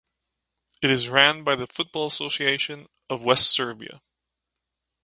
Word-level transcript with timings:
It 0.81 0.89
is 0.89 1.09
ran 1.09 1.43
by 1.43 1.53
the 1.55 1.67
Football 1.67 2.07
Association 2.07 2.87
of 3.07 3.23
West 3.23 3.51
Serbia. 3.51 4.01